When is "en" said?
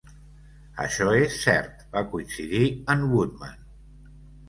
2.97-3.09